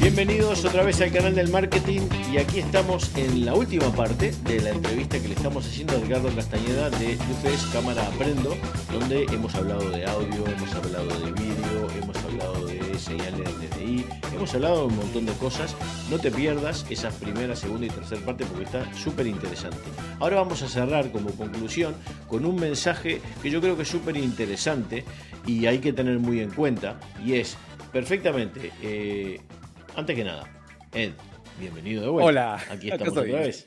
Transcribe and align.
Bienvenidos 0.00 0.64
otra 0.64 0.82
vez 0.82 1.00
al 1.00 1.12
canal 1.12 1.34
del 1.34 1.50
marketing 1.50 2.00
y 2.32 2.38
aquí 2.38 2.58
estamos 2.58 3.16
en 3.16 3.44
la 3.44 3.54
última 3.54 3.92
parte 3.92 4.32
de 4.44 4.60
la 4.60 4.70
entrevista 4.70 5.20
que 5.20 5.28
le 5.28 5.34
estamos 5.34 5.66
haciendo 5.66 5.94
a 5.94 5.96
Edgardo 6.00 6.34
Castañeda 6.34 6.90
de 6.90 7.14
UPS 7.14 7.66
Cámara 7.72 8.06
Aprendo, 8.08 8.56
donde 8.92 9.24
hemos 9.32 9.54
hablado 9.54 9.88
de 9.90 10.04
audio, 10.04 10.44
hemos 10.46 10.74
hablado 10.74 11.06
de 11.06 11.32
vídeo, 11.32 11.88
hemos 12.02 12.16
hablado 12.16 12.66
de 12.66 12.71
señales 12.98 13.60
de 13.60 14.04
hemos 14.34 14.54
hablado 14.54 14.80
de 14.80 14.86
un 14.86 14.96
montón 14.96 15.26
de 15.26 15.32
cosas. 15.34 15.76
No 16.10 16.18
te 16.18 16.30
pierdas 16.30 16.86
esa 16.90 17.10
primera, 17.10 17.54
segunda 17.56 17.86
y 17.86 17.90
tercera 17.90 18.20
parte 18.24 18.44
porque 18.44 18.64
está 18.64 18.92
súper 18.94 19.26
interesante. 19.26 19.78
Ahora 20.18 20.36
vamos 20.36 20.62
a 20.62 20.68
cerrar 20.68 21.10
como 21.10 21.30
conclusión 21.30 21.94
con 22.28 22.44
un 22.44 22.56
mensaje 22.56 23.20
que 23.42 23.50
yo 23.50 23.60
creo 23.60 23.76
que 23.76 23.82
es 23.82 23.88
súper 23.88 24.16
interesante 24.16 25.04
y 25.46 25.66
hay 25.66 25.78
que 25.78 25.92
tener 25.92 26.18
muy 26.18 26.40
en 26.40 26.50
cuenta 26.50 26.98
y 27.24 27.34
es 27.34 27.56
perfectamente... 27.92 28.72
Eh, 28.82 29.40
antes 29.94 30.16
que 30.16 30.24
nada, 30.24 30.44
Ed, 30.92 31.12
bienvenido 31.60 32.02
de 32.02 32.08
vuelta. 32.08 32.28
Hola. 32.28 32.64
Aquí 32.70 32.90
estamos 32.90 33.16
otra 33.16 33.40
vez. 33.40 33.66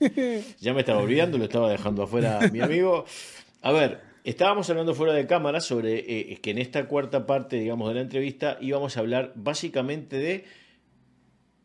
Ya 0.59 0.73
me 0.73 0.81
estaba 0.81 1.02
olvidando, 1.02 1.38
lo 1.38 1.45
estaba 1.45 1.69
dejando 1.69 2.03
afuera 2.03 2.39
mi 2.52 2.61
amigo. 2.61 3.05
A 3.61 3.71
ver, 3.71 4.02
estábamos 4.25 4.70
hablando 4.70 4.93
fuera 4.93 5.13
de 5.13 5.27
cámara 5.27 5.61
sobre 5.61 5.99
eh, 5.99 6.39
que 6.41 6.52
en 6.52 6.57
esta 6.57 6.88
cuarta 6.88 7.25
parte, 7.25 7.57
digamos, 7.57 7.88
de 7.88 7.95
la 7.95 8.02
entrevista 8.02 8.57
íbamos 8.59 8.97
a 8.97 8.99
hablar 8.99 9.31
básicamente 9.35 10.17
de. 10.17 10.43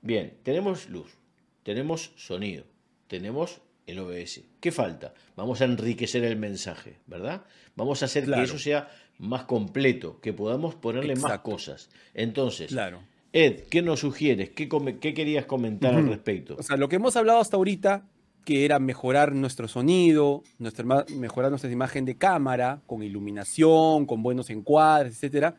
Bien, 0.02 0.34
tenemos 0.42 0.88
luz, 0.88 1.18
tenemos 1.62 2.12
sonido, 2.16 2.65
tenemos 3.09 3.60
el 3.87 3.98
OBS. 3.98 4.42
¿Qué 4.60 4.70
falta? 4.70 5.15
Vamos 5.37 5.60
a 5.60 5.65
enriquecer 5.65 6.23
el 6.24 6.37
mensaje, 6.37 6.98
¿verdad? 7.06 7.45
Vamos 7.74 8.02
a 8.02 8.06
hacer 8.06 8.27
que 8.27 8.42
eso 8.42 8.59
sea 8.59 8.90
más 9.18 9.45
completo, 9.45 10.20
que 10.20 10.32
podamos 10.32 10.74
ponerle 10.74 11.16
más 11.16 11.40
cosas. 11.40 11.90
Entonces, 12.15 12.68
claro. 12.68 13.02
Ed, 13.32 13.65
¿qué 13.70 13.82
nos 13.82 14.01
sugieres? 14.01 14.51
¿Qué, 14.51 14.68
qué 15.01 15.15
querías 15.15 15.46
comentar 15.46 15.95
al 15.95 16.09
respecto? 16.09 16.57
O 16.59 16.63
sea, 16.63 16.76
lo 16.76 16.88
que 16.88 16.96
hemos 16.96 17.16
hablado 17.16 17.38
hasta 17.38 17.57
ahorita, 17.57 18.09
que 18.45 18.65
era 18.65 18.79
mejorar 18.79 19.35
nuestro 19.35 19.69
sonido, 19.69 20.43
nuestra, 20.59 21.05
mejorar 21.16 21.51
nuestra 21.51 21.71
imagen 21.71 22.05
de 22.05 22.16
cámara, 22.16 22.80
con 22.87 23.02
iluminación, 23.02 24.07
con 24.07 24.23
buenos 24.23 24.51
encuadres, 24.51 25.23
etc. 25.23 25.55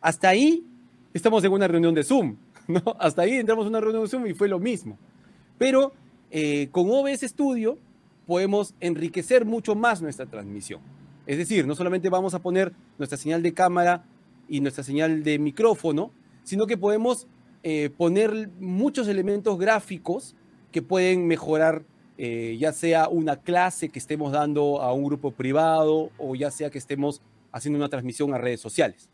Hasta 0.00 0.28
ahí 0.28 0.64
estamos 1.14 1.42
en 1.44 1.52
una 1.52 1.66
reunión 1.66 1.94
de 1.94 2.04
Zoom, 2.04 2.36
¿no? 2.68 2.82
Hasta 2.98 3.22
ahí 3.22 3.32
entramos 3.32 3.64
en 3.64 3.70
una 3.70 3.80
reunión 3.80 4.04
de 4.04 4.08
Zoom 4.08 4.26
y 4.26 4.34
fue 4.34 4.48
lo 4.48 4.58
mismo. 4.58 4.98
Pero 5.58 5.92
eh, 6.30 6.68
con 6.70 6.90
OBS 6.90 7.20
Studio 7.22 7.78
podemos 8.26 8.74
enriquecer 8.80 9.44
mucho 9.44 9.74
más 9.74 10.02
nuestra 10.02 10.26
transmisión. 10.26 10.80
Es 11.26 11.38
decir, 11.38 11.66
no 11.66 11.74
solamente 11.74 12.08
vamos 12.08 12.34
a 12.34 12.40
poner 12.40 12.72
nuestra 12.98 13.18
señal 13.18 13.42
de 13.42 13.54
cámara 13.54 14.04
y 14.48 14.60
nuestra 14.60 14.84
señal 14.84 15.22
de 15.22 15.38
micrófono, 15.38 16.12
sino 16.44 16.66
que 16.66 16.76
podemos 16.76 17.26
eh, 17.62 17.90
poner 17.96 18.48
muchos 18.60 19.08
elementos 19.08 19.58
gráficos 19.58 20.36
que 20.70 20.82
pueden 20.82 21.26
mejorar 21.26 21.84
eh, 22.18 22.56
ya 22.58 22.72
sea 22.72 23.08
una 23.08 23.36
clase 23.36 23.88
que 23.88 23.98
estemos 23.98 24.32
dando 24.32 24.80
a 24.80 24.92
un 24.92 25.04
grupo 25.04 25.32
privado 25.32 26.10
o 26.18 26.34
ya 26.34 26.50
sea 26.50 26.70
que 26.70 26.78
estemos 26.78 27.20
haciendo 27.52 27.78
una 27.78 27.88
transmisión 27.88 28.32
a 28.34 28.38
redes 28.38 28.60
sociales. 28.60 29.08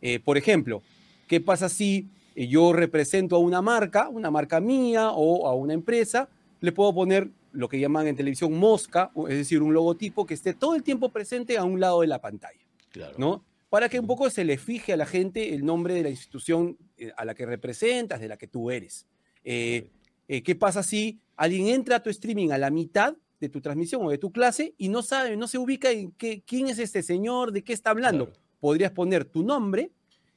Eh, 0.00 0.20
por 0.20 0.36
ejemplo, 0.36 0.82
¿qué 1.26 1.40
pasa 1.40 1.68
si 1.68 2.08
yo 2.36 2.72
represento 2.72 3.36
a 3.36 3.38
una 3.38 3.62
marca, 3.62 4.08
una 4.08 4.30
marca 4.30 4.60
mía 4.60 5.10
o 5.10 5.46
a 5.46 5.54
una 5.54 5.72
empresa? 5.72 6.28
Le 6.60 6.72
puedo 6.72 6.94
poner 6.94 7.30
lo 7.52 7.68
que 7.68 7.78
llaman 7.78 8.06
en 8.06 8.16
televisión 8.16 8.52
mosca, 8.52 9.10
es 9.28 9.36
decir, 9.36 9.62
un 9.62 9.72
logotipo 9.72 10.26
que 10.26 10.34
esté 10.34 10.54
todo 10.54 10.74
el 10.74 10.82
tiempo 10.82 11.10
presente 11.10 11.56
a 11.56 11.64
un 11.64 11.78
lado 11.78 12.00
de 12.00 12.08
la 12.08 12.20
pantalla. 12.20 12.60
Claro. 12.90 13.14
¿no? 13.18 13.44
para 13.74 13.88
que 13.88 13.98
un 13.98 14.06
poco 14.06 14.30
se 14.30 14.44
le 14.44 14.56
fije 14.56 14.92
a 14.92 14.96
la 14.96 15.04
gente 15.04 15.52
el 15.52 15.64
nombre 15.64 15.94
de 15.94 16.04
la 16.04 16.08
institución 16.08 16.78
eh, 16.96 17.10
a 17.16 17.24
la 17.24 17.34
que 17.34 17.44
representas, 17.44 18.20
de 18.20 18.28
la 18.28 18.36
que 18.36 18.46
tú 18.46 18.70
eres. 18.70 19.04
Eh, 19.42 19.88
eh, 20.28 20.42
¿Qué 20.42 20.54
pasa 20.54 20.82
si 20.82 21.20
alguien 21.36 21.68
entra 21.68 21.96
a 21.96 22.02
tu 22.02 22.10
streaming 22.10 22.50
a 22.50 22.58
la 22.58 22.70
mitad 22.70 23.16
de 23.40 23.48
tu 23.48 23.60
transmisión 23.60 24.04
o 24.06 24.10
de 24.10 24.18
tu 24.18 24.32
clase 24.32 24.74
y 24.78 24.88
no 24.88 25.02
sabe, 25.02 25.36
no 25.36 25.48
se 25.48 25.58
ubica 25.58 25.90
en 25.90 26.12
qué, 26.12 26.42
quién 26.46 26.68
es 26.68 26.78
este 26.78 27.02
señor, 27.02 27.52
de 27.52 27.62
qué 27.62 27.72
está 27.72 27.90
hablando? 27.90 28.32
Podrías 28.60 28.92
poner 28.92 29.24
tu 29.24 29.42
nombre 29.42 29.90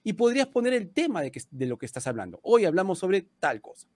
y 0.04 0.14
podrías 0.14 0.48
poner 0.48 0.74
el 0.74 0.90
tema 0.90 1.22
de, 1.22 1.32
de 1.52 1.66
lo 1.66 1.78
que 1.78 1.86
estás 1.86 2.08
hablando. 2.08 2.40
Hoy 2.44 2.66
hablamos 2.66 3.00
sobre 3.00 3.28
tal 3.40 3.62
cosa. 3.62 3.88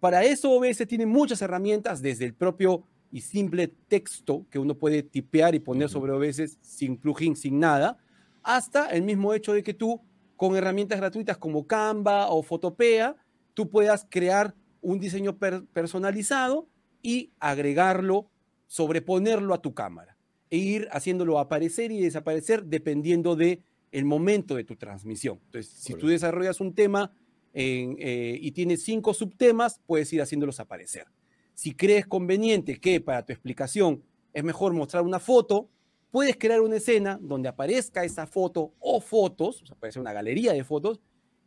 para 0.00 0.24
eso 0.24 0.50
OBS 0.52 0.86
tiene 0.86 1.06
muchas 1.06 1.42
herramientas, 1.42 2.02
desde 2.02 2.24
el 2.24 2.34
propio 2.34 2.84
y 3.12 3.20
simple 3.20 3.68
texto 3.68 4.46
que 4.50 4.58
uno 4.58 4.74
puede 4.74 5.02
tipear 5.02 5.54
y 5.54 5.60
poner 5.60 5.88
sobre 5.90 6.12
OBS 6.12 6.58
sin 6.62 6.96
plugin, 6.96 7.36
sin 7.36 7.60
nada, 7.60 7.98
hasta 8.42 8.86
el 8.86 9.02
mismo 9.02 9.34
hecho 9.34 9.52
de 9.52 9.62
que 9.62 9.74
tú, 9.74 10.00
con 10.36 10.56
herramientas 10.56 10.98
gratuitas 10.98 11.36
como 11.36 11.66
Canva 11.66 12.30
o 12.30 12.42
Photopea, 12.42 13.14
tú 13.54 13.68
puedas 13.68 14.06
crear 14.08 14.54
un 14.82 15.00
diseño 15.00 15.38
personalizado 15.38 16.68
y 17.00 17.32
agregarlo, 17.40 18.28
sobreponerlo 18.66 19.54
a 19.54 19.62
tu 19.62 19.72
cámara 19.74 20.18
e 20.50 20.58
ir 20.58 20.88
haciéndolo 20.92 21.38
aparecer 21.38 21.90
y 21.92 22.00
desaparecer 22.00 22.64
dependiendo 22.64 23.36
de 23.36 23.62
el 23.90 24.04
momento 24.04 24.54
de 24.54 24.64
tu 24.64 24.76
transmisión. 24.76 25.38
Entonces, 25.46 25.72
si 25.72 25.94
tú 25.94 26.08
desarrollas 26.08 26.60
un 26.60 26.74
tema 26.74 27.12
eh, 27.54 28.38
y 28.40 28.52
tienes 28.52 28.82
cinco 28.82 29.14
subtemas, 29.14 29.80
puedes 29.86 30.12
ir 30.12 30.20
haciéndolos 30.20 30.60
aparecer. 30.60 31.06
Si 31.54 31.74
crees 31.74 32.06
conveniente 32.06 32.80
que 32.80 33.00
para 33.00 33.24
tu 33.24 33.32
explicación 33.32 34.02
es 34.32 34.44
mejor 34.44 34.72
mostrar 34.72 35.02
una 35.02 35.20
foto, 35.20 35.68
puedes 36.10 36.36
crear 36.36 36.60
una 36.60 36.76
escena 36.76 37.18
donde 37.20 37.48
aparezca 37.48 38.04
esa 38.04 38.26
foto 38.26 38.72
o 38.78 39.00
fotos, 39.00 39.62
o 39.62 39.66
sea, 39.66 39.76
puede 39.76 39.92
ser 39.92 40.00
una 40.00 40.12
galería 40.12 40.52
de 40.52 40.64
fotos, 40.64 41.00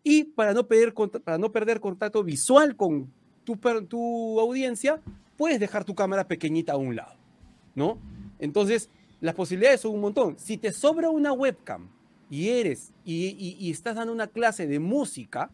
y 0.03 0.23
para 0.23 0.53
no 0.53 0.67
perder, 0.67 0.93
para 1.23 1.37
no 1.37 1.51
perder 1.51 1.79
contacto 1.79 2.23
visual 2.23 2.75
con 2.75 3.11
tu, 3.45 3.55
tu 3.87 4.39
audiencia, 4.39 5.01
puedes 5.37 5.59
dejar 5.59 5.85
tu 5.85 5.95
cámara 5.95 6.27
pequeñita 6.27 6.73
a 6.73 6.77
un 6.77 6.95
lado, 6.95 7.15
¿no? 7.75 7.99
Entonces, 8.39 8.89
las 9.21 9.35
posibilidades 9.35 9.81
son 9.81 9.93
un 9.93 10.01
montón. 10.01 10.37
Si 10.37 10.57
te 10.57 10.73
sobra 10.73 11.09
una 11.09 11.31
webcam 11.31 11.87
y 12.29 12.49
eres 12.49 12.91
y, 13.05 13.71
estás 13.71 13.95
dando 13.95 14.11
una 14.11 14.27
clase 14.27 14.67
de 14.67 14.79
música, 14.79 15.51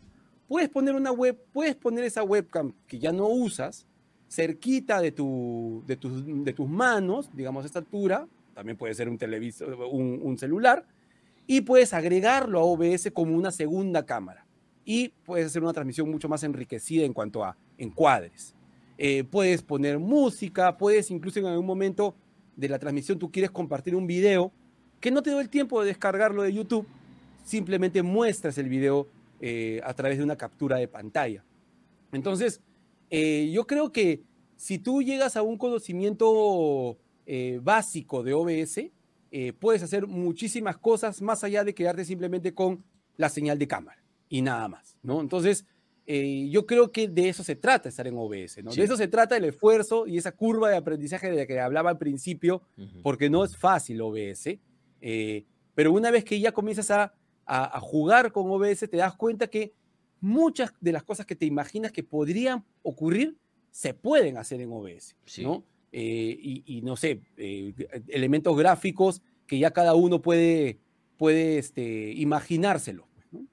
puedes 0.47 0.69
poner 0.69 0.95
una 0.95 1.11
web, 1.11 1.39
puedes 1.53 1.75
poner 1.75 2.03
esa 2.03 2.23
webcam 2.23 2.73
que 2.87 2.97
ya 2.97 3.11
no 3.11 3.27
usas 3.27 3.85
cerquita 4.27 5.01
de, 5.01 5.11
tu, 5.11 5.83
de, 5.85 5.97
de 5.97 6.53
tus 6.53 6.69
manos, 6.69 7.29
digamos 7.33 7.63
a 7.63 7.67
esta 7.67 7.79
altura, 7.79 8.27
también 8.53 8.77
puede 8.77 8.93
ser 8.93 9.09
un 9.09 9.17
televisor, 9.17 9.73
un, 9.91 10.37
celular, 10.37 10.85
y 11.47 11.61
puedes 11.61 11.93
agregarlo 11.93 12.59
a 12.59 12.63
OBS 12.63 13.11
como 13.13 13.35
una 13.35 13.51
segunda 13.51 14.05
cámara. 14.05 14.45
Y 14.85 15.09
puedes 15.09 15.47
hacer 15.47 15.63
una 15.63 15.73
transmisión 15.73 16.09
mucho 16.09 16.29
más 16.29 16.43
enriquecida 16.43 17.05
en 17.05 17.13
cuanto 17.13 17.43
a 17.43 17.57
encuadres. 17.77 18.55
Eh, 18.97 19.23
puedes 19.23 19.61
poner 19.61 19.99
música, 19.99 20.77
puedes 20.77 21.09
incluso 21.09 21.39
en 21.39 21.47
algún 21.47 21.65
momento 21.65 22.15
de 22.55 22.69
la 22.69 22.77
transmisión 22.77 23.17
tú 23.17 23.31
quieres 23.31 23.51
compartir 23.51 23.95
un 23.95 24.05
video 24.05 24.51
que 24.99 25.11
no 25.11 25.23
te 25.23 25.31
doy 25.31 25.41
el 25.41 25.49
tiempo 25.49 25.81
de 25.81 25.87
descargarlo 25.87 26.43
de 26.43 26.53
YouTube, 26.53 26.87
simplemente 27.43 28.03
muestras 28.03 28.57
el 28.59 28.69
video 28.69 29.07
eh, 29.39 29.81
a 29.83 29.93
través 29.95 30.19
de 30.19 30.23
una 30.23 30.35
captura 30.35 30.77
de 30.77 30.87
pantalla. 30.87 31.43
Entonces, 32.11 32.61
eh, 33.09 33.49
yo 33.51 33.65
creo 33.65 33.91
que 33.91 34.21
si 34.55 34.77
tú 34.77 35.01
llegas 35.01 35.35
a 35.35 35.41
un 35.41 35.57
conocimiento 35.57 36.99
eh, 37.25 37.59
básico 37.63 38.21
de 38.21 38.33
OBS, 38.33 38.91
puedes 39.59 39.81
hacer 39.81 40.07
muchísimas 40.07 40.77
cosas 40.77 41.21
más 41.21 41.43
allá 41.45 41.63
de 41.63 41.73
quedarte 41.73 42.03
simplemente 42.03 42.53
con 42.53 42.83
la 43.15 43.29
señal 43.29 43.57
de 43.57 43.67
cámara 43.67 44.03
y 44.27 44.41
nada 44.41 44.67
más, 44.67 44.97
¿no? 45.01 45.21
Entonces, 45.21 45.65
eh, 46.05 46.47
yo 46.49 46.65
creo 46.65 46.91
que 46.91 47.07
de 47.07 47.29
eso 47.29 47.43
se 47.43 47.55
trata 47.55 47.89
estar 47.89 48.07
en 48.07 48.17
OBS, 48.17 48.63
¿no? 48.63 48.71
De 48.71 48.83
eso 48.83 48.97
se 48.97 49.07
trata 49.07 49.37
el 49.37 49.45
esfuerzo 49.45 50.07
y 50.07 50.17
esa 50.17 50.31
curva 50.31 50.69
de 50.69 50.77
aprendizaje 50.77 51.29
de 51.29 51.37
la 51.37 51.45
que 51.45 51.59
hablaba 51.59 51.89
al 51.89 51.97
principio, 51.97 52.61
porque 53.03 53.29
no 53.29 53.43
es 53.43 53.55
fácil 53.55 54.01
OBS, 54.01 54.57
pero 55.73 55.93
una 55.93 56.11
vez 56.11 56.23
que 56.23 56.39
ya 56.39 56.51
comienzas 56.51 56.91
a, 56.91 57.13
a, 57.45 57.79
jugar 57.79 58.31
con 58.31 58.49
OBS, 58.49 58.89
te 58.89 58.97
das 58.97 59.15
cuenta 59.15 59.47
que 59.47 59.73
muchas 60.19 60.73
de 60.79 60.91
las 60.91 61.03
cosas 61.03 61.25
que 61.25 61.35
te 61.35 61.45
imaginas 61.45 61.91
que 61.91 62.03
podrían 62.03 62.63
ocurrir 62.83 63.37
se 63.71 63.93
pueden 63.93 64.37
hacer 64.37 64.61
en 64.61 64.71
OBS, 64.71 65.15
¿no? 65.39 65.63
Eh, 65.93 66.63
y, 66.65 66.81
no 66.83 66.95
sé, 66.95 67.21
eh, 67.35 67.73
elementos 68.07 68.55
gráficos 68.55 69.21
que 69.45 69.59
ya 69.59 69.71
cada 69.71 69.93
uno 69.93 70.21
puede, 70.21 70.79
puede 71.17 71.57
este, 71.57 72.13
imaginárselo. 72.13 73.07
Pues, 73.31 73.45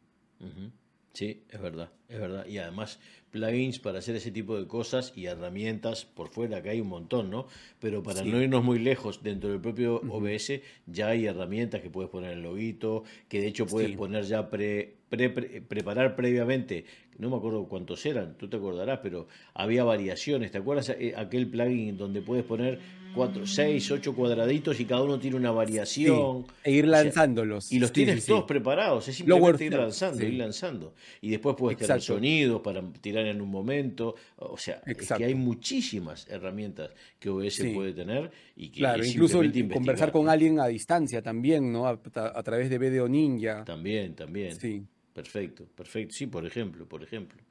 sí, 1.12 1.42
es 1.48 1.60
verdad. 1.60 1.90
Es 2.08 2.18
verdad, 2.18 2.46
y 2.46 2.58
además 2.58 2.98
plugins 3.30 3.78
para 3.78 3.98
hacer 3.98 4.16
ese 4.16 4.30
tipo 4.30 4.58
de 4.58 4.66
cosas 4.66 5.12
y 5.14 5.26
herramientas 5.26 6.04
por 6.04 6.28
fuera, 6.28 6.62
que 6.62 6.70
hay 6.70 6.80
un 6.80 6.88
montón, 6.88 7.30
¿no? 7.30 7.46
Pero 7.80 8.02
para 8.02 8.22
no 8.22 8.40
irnos 8.40 8.64
muy 8.64 8.78
lejos, 8.78 9.22
dentro 9.22 9.50
del 9.50 9.60
propio 9.60 9.96
OBS 10.08 10.60
ya 10.86 11.08
hay 11.08 11.26
herramientas 11.26 11.82
que 11.82 11.90
puedes 11.90 12.10
poner 12.10 12.32
el 12.32 12.42
loguito, 12.42 13.04
que 13.28 13.40
de 13.40 13.48
hecho 13.48 13.66
puedes 13.66 13.94
poner 13.96 14.24
ya 14.24 14.48
pre, 14.48 14.97
preparar 15.08 16.14
previamente, 16.14 16.84
no 17.18 17.30
me 17.30 17.36
acuerdo 17.36 17.64
cuántos 17.66 18.04
eran, 18.04 18.36
tú 18.36 18.48
te 18.48 18.58
acordarás, 18.58 19.00
pero 19.02 19.26
había 19.54 19.82
variaciones, 19.84 20.50
¿te 20.50 20.58
acuerdas 20.58 20.90
eh, 20.90 21.14
aquel 21.16 21.48
plugin 21.48 21.96
donde 21.96 22.20
puedes 22.20 22.44
poner 22.44 22.78
cuatro, 23.14 23.46
seis, 23.46 23.90
ocho 23.90 24.14
cuadraditos 24.14 24.78
y 24.78 24.84
cada 24.84 25.02
uno 25.02 25.18
tiene 25.18 25.36
una 25.36 25.50
variación? 25.50 26.46
e 26.62 26.72
ir 26.72 26.86
lanzándolos. 26.86 27.72
y 27.72 27.78
los 27.78 27.90
tienes 27.90 28.26
todos 28.26 28.44
preparados, 28.44 29.08
es 29.08 29.16
simplemente 29.16 29.64
ir 29.64 29.74
lanzando, 29.74 30.22
ir 30.22 30.34
lanzando. 30.34 30.94
Y 31.22 31.30
después 31.30 31.56
puedes 31.56 31.78
tener 31.78 32.02
sonidos 32.02 32.60
para 32.60 32.82
tirar 33.00 33.26
en 33.26 33.40
un 33.40 33.50
momento, 33.50 34.14
o 34.36 34.58
sea, 34.58 34.82
es 34.84 35.10
que 35.10 35.24
hay 35.24 35.34
muchísimas 35.34 36.28
herramientas 36.28 36.90
que 37.18 37.30
OBS 37.30 37.64
puede 37.74 37.94
tener 37.94 38.30
y 38.56 38.68
que 38.68 38.80
Claro, 38.80 39.04
incluso 39.04 39.40
conversar 39.72 40.12
con 40.12 40.28
alguien 40.28 40.60
a 40.60 40.66
distancia 40.66 41.22
también, 41.22 41.72
¿no? 41.72 41.86
A, 41.86 41.98
a 42.14 42.42
través 42.42 42.68
de 42.68 42.78
Video 42.78 43.08
Ninja. 43.08 43.64
También, 43.64 44.14
también. 44.14 44.54
Sí. 44.58 44.84
Perfecto, 45.18 45.66
perfecto. 45.74 46.14
Sí, 46.14 46.28
por 46.28 46.46
ejemplo, 46.46 46.86
por 46.86 47.02
ejemplo. 47.02 47.42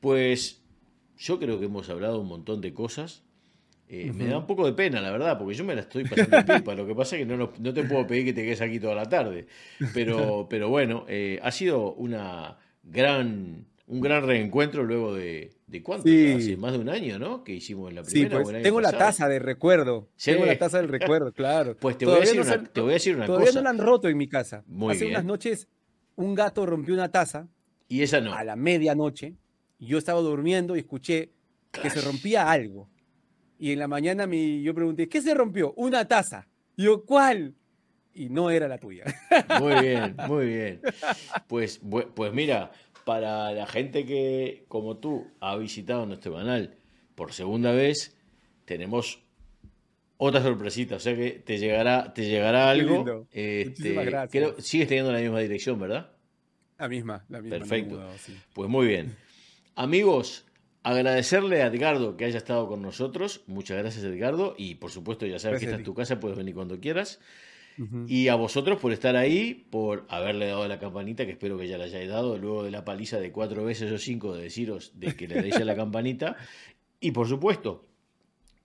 Pues 0.00 0.62
yo 1.18 1.38
creo 1.38 1.58
que 1.58 1.66
hemos 1.66 1.90
hablado 1.90 2.18
un 2.18 2.28
montón 2.28 2.62
de 2.62 2.72
cosas. 2.72 3.22
Eh, 3.90 4.10
me 4.14 4.26
da 4.26 4.38
un 4.38 4.46
poco 4.46 4.64
de 4.64 4.72
pena, 4.72 5.02
la 5.02 5.10
verdad, 5.10 5.36
porque 5.38 5.54
yo 5.54 5.64
me 5.64 5.74
la 5.74 5.82
estoy 5.82 6.04
pasando 6.04 6.38
pipa. 6.54 6.74
Lo 6.74 6.86
que 6.86 6.94
pasa 6.94 7.16
es 7.16 7.20
que 7.20 7.26
no, 7.26 7.52
no, 7.58 7.74
te 7.74 7.84
puedo 7.84 8.06
pedir 8.06 8.24
que 8.24 8.32
te 8.32 8.42
quedes 8.42 8.62
aquí 8.62 8.80
toda 8.80 8.94
la 8.94 9.04
tarde. 9.04 9.46
Pero, 9.92 10.46
pero 10.50 10.70
bueno, 10.70 11.04
eh, 11.06 11.38
ha 11.42 11.50
sido 11.50 11.92
una 11.92 12.56
gran, 12.82 13.66
un 13.86 14.00
gran 14.00 14.26
reencuentro 14.26 14.82
luego 14.82 15.14
de, 15.14 15.50
de 15.66 15.82
cuánto, 15.82 16.08
hace 16.08 16.56
más 16.56 16.72
de 16.72 16.78
un 16.78 16.88
año, 16.88 17.18
¿no? 17.18 17.44
Que 17.44 17.52
hicimos 17.52 17.92
la 17.92 18.02
primera. 18.02 18.38
Sí, 18.38 18.44
pues, 18.44 18.62
tengo 18.62 18.80
la 18.80 18.92
taza 18.92 19.28
de 19.28 19.40
recuerdo. 19.40 20.08
Tengo 20.24 20.46
la 20.46 20.56
taza 20.56 20.78
del 20.78 20.88
recuerdo, 20.88 21.32
claro. 21.32 21.76
Pues 21.80 21.98
te 21.98 22.06
voy, 22.06 22.16
a 22.16 22.20
decir, 22.20 22.40
una, 22.40 22.64
te 22.64 22.80
voy 22.80 22.90
a 22.90 22.94
decir 22.94 23.14
una 23.14 23.26
todavía 23.26 23.52
no 23.52 23.60
la 23.60 23.70
han 23.70 23.78
roto 23.78 24.08
en 24.08 24.16
mi 24.16 24.26
casa. 24.26 24.64
hace 24.88 25.06
unas 25.06 25.26
noches 25.26 25.68
un 26.16 26.34
gato 26.34 26.66
rompió 26.66 26.94
una 26.94 27.10
taza. 27.10 27.48
Y 27.88 28.02
esa 28.02 28.20
no. 28.20 28.34
A 28.34 28.44
la 28.44 28.56
medianoche. 28.56 29.34
Yo 29.78 29.98
estaba 29.98 30.20
durmiendo 30.20 30.76
y 30.76 30.80
escuché 30.80 31.32
que 31.70 31.90
se 31.90 32.00
rompía 32.00 32.50
algo. 32.50 32.88
Y 33.58 33.72
en 33.72 33.78
la 33.78 33.88
mañana 33.88 34.26
me, 34.26 34.62
yo 34.62 34.74
pregunté, 34.74 35.08
¿qué 35.08 35.20
se 35.20 35.34
rompió? 35.34 35.72
Una 35.76 36.06
taza. 36.06 36.48
Y 36.76 36.84
yo, 36.84 37.04
¿cuál? 37.04 37.54
Y 38.12 38.28
no 38.28 38.50
era 38.50 38.68
la 38.68 38.78
tuya. 38.78 39.04
Muy 39.60 39.80
bien, 39.80 40.16
muy 40.28 40.46
bien. 40.46 40.80
Pues, 41.48 41.80
pues 42.14 42.32
mira, 42.32 42.70
para 43.04 43.50
la 43.52 43.66
gente 43.66 44.06
que, 44.06 44.64
como 44.68 44.98
tú, 44.98 45.26
ha 45.40 45.56
visitado 45.56 46.06
nuestro 46.06 46.34
canal 46.34 46.76
por 47.16 47.32
segunda 47.32 47.72
vez, 47.72 48.16
tenemos 48.64 49.23
otra 50.16 50.42
sorpresita, 50.42 50.96
o 50.96 51.00
sea 51.00 51.16
que 51.16 51.32
te 51.32 51.58
llegará, 51.58 52.12
te 52.14 52.24
llegará 52.24 52.70
algo. 52.70 53.26
Este, 53.32 53.94
creo, 54.30 54.60
sigues 54.60 54.88
teniendo 54.88 55.12
la 55.12 55.20
misma 55.20 55.40
dirección, 55.40 55.78
¿verdad? 55.78 56.12
La 56.78 56.88
misma, 56.88 57.24
la 57.28 57.40
misma. 57.40 57.58
Perfecto. 57.58 58.08
Pues 58.52 58.68
muy 58.68 58.86
bien. 58.86 59.16
Amigos, 59.74 60.46
agradecerle 60.82 61.62
a 61.62 61.66
Edgardo 61.66 62.16
que 62.16 62.24
haya 62.26 62.38
estado 62.38 62.68
con 62.68 62.82
nosotros. 62.82 63.42
Muchas 63.46 63.78
gracias, 63.78 64.04
Edgardo. 64.04 64.54
Y 64.56 64.76
por 64.76 64.90
supuesto, 64.90 65.26
ya 65.26 65.38
sabes 65.38 65.60
que 65.60 65.66
esta 65.66 65.78
es 65.78 65.84
tu 65.84 65.94
casa, 65.94 66.20
puedes 66.20 66.36
venir 66.36 66.54
cuando 66.54 66.78
quieras. 66.80 67.20
Y 68.06 68.28
a 68.28 68.36
vosotros 68.36 68.78
por 68.78 68.92
estar 68.92 69.16
ahí, 69.16 69.66
por 69.68 70.06
haberle 70.08 70.46
dado 70.46 70.68
la 70.68 70.78
campanita, 70.78 71.26
que 71.26 71.32
espero 71.32 71.58
que 71.58 71.66
ya 71.66 71.76
la 71.76 71.84
hayáis 71.84 72.08
dado, 72.08 72.38
luego 72.38 72.62
de 72.62 72.70
la 72.70 72.84
paliza 72.84 73.18
de 73.18 73.32
cuatro 73.32 73.64
veces 73.64 73.90
o 73.90 73.98
cinco 73.98 74.32
de 74.36 74.44
deciros 74.44 74.92
de 74.94 75.16
que 75.16 75.26
le 75.26 75.42
deis 75.42 75.56
a 75.56 75.64
la 75.64 75.74
campanita. 75.76 76.36
Y 77.00 77.10
por 77.10 77.26
supuesto, 77.26 77.88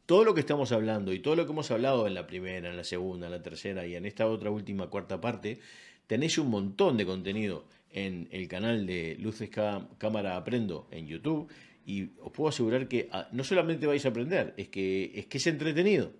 todo 0.10 0.24
lo 0.24 0.34
que 0.34 0.40
estamos 0.40 0.72
hablando 0.72 1.14
y 1.14 1.20
todo 1.20 1.36
lo 1.36 1.46
que 1.46 1.52
hemos 1.52 1.70
hablado 1.70 2.08
en 2.08 2.16
la 2.16 2.26
primera, 2.26 2.68
en 2.68 2.76
la 2.76 2.84
segunda, 2.84 3.28
en 3.28 3.32
la 3.32 3.44
tercera 3.44 3.86
y 3.86 3.94
en 3.94 4.08
esta 4.08 4.26
otra 4.26 4.50
última 4.50 4.88
cuarta 4.88 5.22
parte, 5.22 5.60
tenéis 6.08 6.40
un 6.40 6.50
montón 6.50 6.98
de 6.98 7.06
contenido 7.06 7.66
en 7.92 8.28
el 8.32 8.48
canal 8.48 8.88
de 8.88 9.18
Luces 9.20 9.52
Cámara 9.52 10.36
Aprendo 10.36 10.88
en 10.90 11.06
YouTube 11.06 11.48
y 11.86 12.10
os 12.22 12.32
puedo 12.32 12.50
asegurar 12.50 12.88
que 12.88 13.08
ah, 13.12 13.30
no 13.34 13.44
solamente 13.44 13.86
vais 13.86 14.04
a 14.04 14.10
aprender, 14.10 14.56
es 14.58 14.70
que 14.70 15.12
es, 15.14 15.28
que 15.28 15.38
es 15.38 15.46
entretenido. 15.46 16.12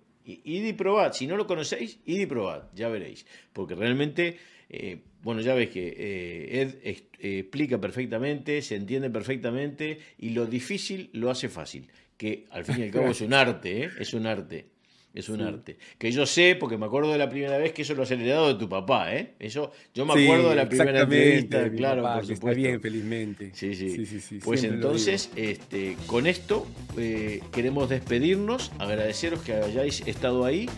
Id 0.44 0.64
y 0.66 0.72
probad, 0.72 1.12
si 1.12 1.26
no 1.26 1.36
lo 1.36 1.46
conocéis, 1.46 1.98
id 2.04 2.20
y 2.20 2.26
probad, 2.26 2.64
ya 2.74 2.88
veréis, 2.88 3.26
porque 3.52 3.74
realmente, 3.74 4.36
eh, 4.68 5.02
bueno, 5.22 5.40
ya 5.40 5.54
veis 5.54 5.70
que 5.70 5.88
eh, 5.88 6.60
Ed 6.60 6.74
eh, 6.82 7.38
explica 7.40 7.80
perfectamente, 7.80 8.62
se 8.62 8.76
entiende 8.76 9.10
perfectamente 9.10 9.98
y 10.18 10.30
lo 10.30 10.46
difícil 10.46 11.10
lo 11.12 11.30
hace 11.30 11.48
fácil 11.48 11.90
que 12.20 12.44
al 12.50 12.66
fin 12.66 12.80
y 12.80 12.82
al 12.82 12.90
cabo 12.90 13.08
es 13.10 13.22
un 13.22 13.32
arte, 13.32 13.84
¿eh? 13.84 13.90
es 13.98 14.12
un 14.12 14.26
arte. 14.26 14.66
Es 15.12 15.28
un 15.28 15.40
arte. 15.40 15.76
Que 15.98 16.12
yo 16.12 16.24
sé, 16.24 16.56
porque 16.58 16.76
me 16.76 16.86
acuerdo 16.86 17.10
de 17.10 17.18
la 17.18 17.28
primera 17.28 17.58
vez 17.58 17.72
que 17.72 17.82
eso 17.82 17.94
lo 17.94 18.04
has 18.04 18.10
heredado 18.10 18.48
de 18.48 18.54
tu 18.54 18.68
papá, 18.68 19.14
¿eh? 19.14 19.32
Eso, 19.40 19.72
yo 19.92 20.06
me 20.06 20.12
acuerdo 20.12 20.50
de 20.50 20.56
la 20.56 20.68
primera 20.68 21.00
entrevista, 21.00 21.70
claro, 21.70 22.02
por 22.02 22.22
supuesto. 22.22 22.48
Está 22.48 22.52
bien, 22.52 22.80
felizmente. 22.80 23.50
Sí, 23.54 23.74
sí. 23.74 24.38
pues 24.44 24.62
entonces, 24.62 25.30
este, 25.34 25.96
con 26.06 26.26
esto 26.26 26.66
eh, 26.96 27.42
queremos 27.52 27.88
despedirnos, 27.88 28.70
agradeceros 28.78 29.40
que 29.40 29.54
hayáis 29.54 30.02
estado 30.06 30.44
ahí 30.44 30.68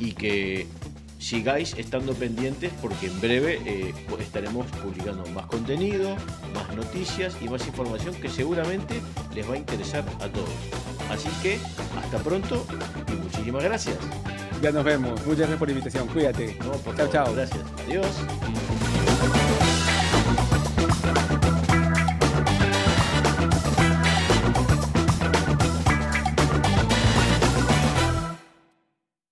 y 0.00 0.12
que 0.12 0.66
sigáis 1.18 1.74
estando 1.76 2.14
pendientes 2.14 2.72
porque 2.80 3.06
en 3.06 3.20
breve 3.20 3.60
eh, 3.66 3.94
estaremos 4.20 4.66
publicando 4.82 5.26
más 5.26 5.46
contenido, 5.46 6.16
más 6.54 6.74
noticias 6.74 7.36
y 7.42 7.48
más 7.48 7.66
información 7.66 8.14
que 8.14 8.28
seguramente 8.28 9.00
les 9.34 9.48
va 9.48 9.54
a 9.54 9.58
interesar 9.58 10.04
a 10.20 10.28
todos. 10.28 10.48
Así 11.10 11.28
que 11.42 11.58
hasta 11.98 12.18
pronto 12.18 12.64
y 13.10 13.16
muchísimas 13.16 13.64
gracias. 13.64 13.96
Ya 14.60 14.72
nos 14.72 14.84
vemos. 14.84 15.12
Muchas 15.24 15.38
gracias 15.38 15.58
por 15.58 15.68
la 15.68 15.72
invitación. 15.72 16.08
Cuídate. 16.08 16.56
No, 16.60 16.94
chao, 16.96 17.08
chao. 17.08 17.34
Gracias. 17.34 17.64
Adiós. 17.86 18.06